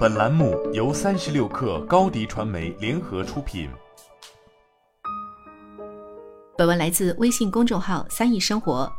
[0.00, 3.68] 本栏目由三十六氪高低传媒联合出品。
[6.56, 8.90] 本文来自微信公众号“三亿生活”。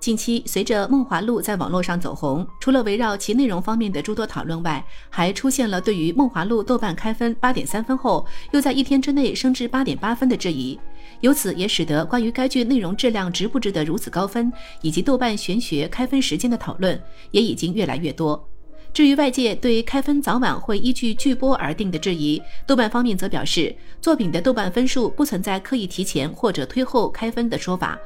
[0.00, 10.76] 近期，随着《梦华录》在网络上走红，除了围绕其内容方面的诸多讨论外，还出现了对于《梦华录》豆瓣开分八点三分后，又在一天之内升至八点八分的质疑。
[11.20, 14.52] 由此也使得关于该剧内容质量值不值得如此高分，
[14.82, 17.00] 以及豆瓣玄学开分时间的讨论，
[17.30, 18.44] 也已经越来越多。
[18.92, 27.96] 至于外界对开分早晚会依据剧播而定的质疑，豆瓣方面则表示，作品的豆瓣分数不存在刻意提前或者推后开分的说法。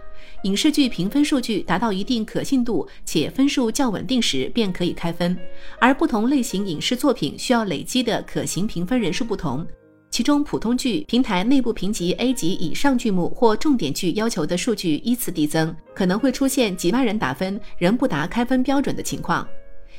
[0.42, 5.36] 影视剧评分数据达到一定可信度且分数较稳定时，便可以开分。
[5.80, 9.66] 而不同类型影视作品需要累积的可行评分人数不同，
[10.10, 19.46] 其中普通剧平台内部评级 A 级以上剧目或重点剧要求的数据依次递增，可能会出现几万人打分仍不达开分标准的情况。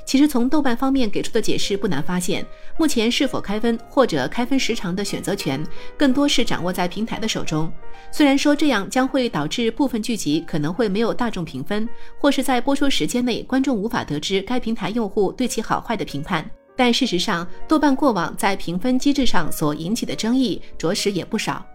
[0.05, 2.45] 其实从豆瓣方面给出的解释不难发现，
[2.77, 5.65] 目前是否开分或者开分时长的选择权，
[5.97, 7.71] 更多是掌握在平台的手中。
[8.11, 11.87] 虽然说这样将会导致部分剧集可能会没有大众评分，
[12.19, 16.45] 或是在播出时间内观众无法得知该平台用户对其好坏的评判，
[16.75, 21.65] 但事实上，豆瓣过往在评分机制上所引起的争议，着实也不少。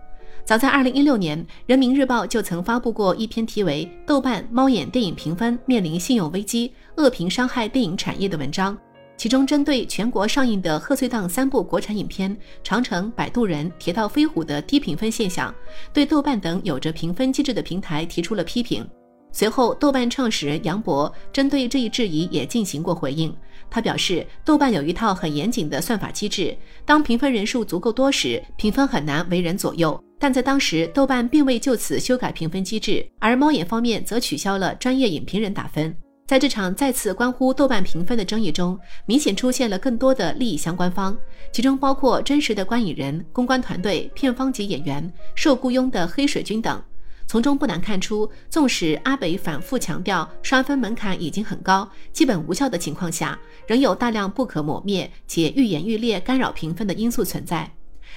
[0.49, 8.75] 早在二零一六年，《人民日报》就曾发布过一篇题为《豆瓣猫眼电影评分面临信用危机，恶评伤害电影产业》的文章，
[9.19, 15.55] 其中针对全国上映的贺岁档三部国产影片《长城》《摆渡人》《铁道飞虎》的低评分现象，
[15.93, 18.89] 对豆瓣等有着评分机制的平台提出了批评。
[19.31, 23.31] 随后，豆瓣创始人杨博针对这一质疑也进行过回应。
[23.71, 30.03] 他表示，豆瓣有一套很严谨的算法机制，当评分人数足够多时，评分很难为人左右。
[30.19, 35.95] 但在当时，豆瓣并未就此修改评分机制，而猫眼方面则取消了专业影评人打分。
[36.27, 41.17] 在这场再次关乎豆瓣评分的争议中，明显出现了更多的利益相关方，
[41.53, 46.83] 其中包括真实的观影人、公关团队、片方及演员、受雇佣的黑水军等。
[47.29, 57.71] 从中不难看出，纵使阿北反复强调刷分门槛已经很高，基本无效的情况下，仍有大量不可磨灭且愈演愈烈干扰评分的因素存在。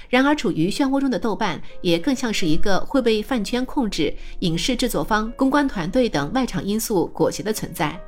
[0.08, 8.00] 然而，处于漩涡中的豆瓣，也更像是一个会被饭圈控制、影视制作方、公关团队等外场因素裹挟的存在。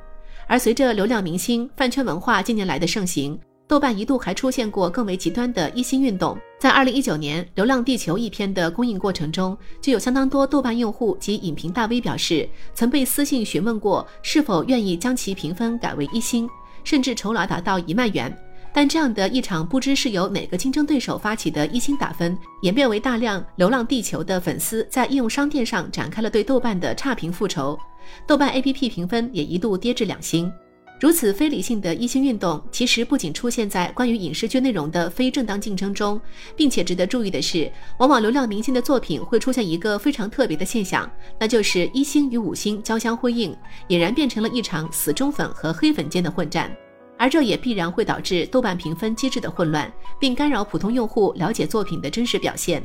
[0.47, 6.35] 而随着流量明星、饭圈文化近年来的盛行，豆瓣一度还出现过更为极端的一星运动，
[6.65, 16.49] 在二零一九年《流浪地球》一篇的公映过程中，就有相当多豆瓣用户及影评大 V 表示，曾被私信询问过是否愿意将其评分改为一星，
[16.83, 18.35] 甚至酬劳达到一万元。
[18.73, 27.77] 但这样的一场不知是由哪个竞争对手发起的一星打分，演变为大量《流浪地球》的粉丝在应用商店上展开了对豆瓣的差评复仇，
[28.25, 30.51] 豆瓣 APP 评分也一度跌至两星。
[30.97, 36.19] 如此非理性的一星运动，其实不仅出现在关于影视剧内容的非正当竞争中，
[36.55, 37.69] 并且值得注意的是，
[37.99, 43.55] 往往流量明星的作品会出现一个非常特别的现象，那就是一星与五星交相辉映，
[43.89, 46.73] 俨然变成了一场死忠粉和黑粉间的混战，
[47.17, 52.81] 而这也必然会导致豆瓣评分机制的混乱，并干扰普通用户了解作品的真实表现。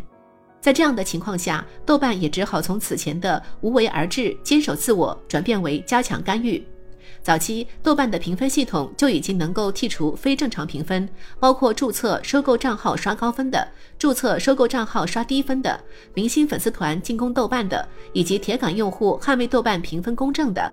[0.61, 6.63] 在这样的情况下，豆瓣也只好从此前的无为而治、坚守自我，转变为加强干预。
[7.23, 11.09] 早期豆瓣的评分系统就已经能够剔除非正常评分，
[11.39, 13.67] 包括注册收购账号刷高分的、
[13.99, 15.79] 注册收购账号刷低分的、
[16.15, 20.73] 明星粉丝团进攻豆瓣的，以及铁杆用户捍卫豆瓣评分公正的。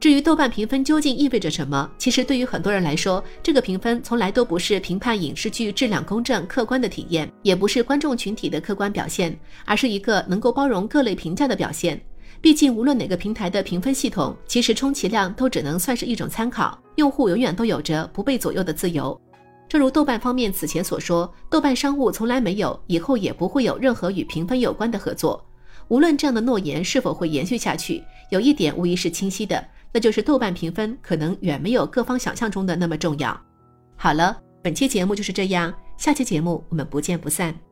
[0.00, 12.00] 至于豆瓣评分究竟意味着什么，其实对于很多人来说，这个评分从来都不是评判影视剧质量公正客观的体验，也不是观众群体的客观表现，而是一个能够包容各类评价的表现。
[12.40, 16.76] 毕竟，无论哪个平台的评分系统，其实充其量都只能算是一种参考。
[16.96, 19.18] 用户永远都有着不被左右的自由。
[19.68, 25.44] 正如豆瓣方面此前所说，豆瓣商务从来没有，以后也不会有任何与评分有关的合作。
[25.88, 33.38] 无论这样的诺言是否会延续下去，有一点无疑是清晰的，那就是豆瓣评分可能远没有各方想象中的那么重要。
[33.96, 37.71] 好了，本期节目就是这样，下期节目我们不见不散。